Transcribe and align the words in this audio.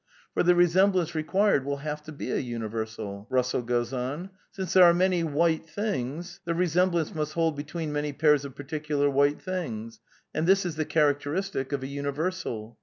For" 0.33 0.41
the 0.41 0.55
resemblance 0.55 1.13
required 1.13 1.63
will 1.63 1.77
have 1.77 2.01
to 2.05 2.11
be 2.11 2.31
a 2.31 2.37
universal. 2.37 3.27
Since 3.39 4.73
there 4.73 4.83
are 4.83 4.95
many 4.95 5.23
white 5.23 5.69
things, 5.69 6.39
the 6.43 6.55
resemblance 6.55 7.13
must 7.13 7.33
hold 7.33 7.55
be 7.55 7.63
tween 7.63 7.93
many 7.93 8.11
pairs 8.11 8.43
of 8.43 8.55
particular 8.55 9.11
white 9.11 9.39
things; 9.39 9.99
and 10.33 10.47
this 10.47 10.65
is 10.65 10.75
the 10.75 10.85
characteristic 10.85 11.71
of 11.71 11.83
a 11.83 11.87
universal. 11.87 12.79